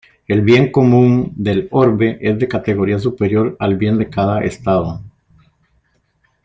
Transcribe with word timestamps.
El 0.27 0.41
bien 0.41 0.71
común 0.71 1.31
del 1.35 1.67
orbe 1.69 2.17
es 2.21 2.39
de 2.39 2.47
categoría 2.47 2.97
superior 2.97 3.55
al 3.59 3.77
bien 3.77 3.99
de 3.99 4.09
cada 4.09 4.43
estado. 4.43 5.03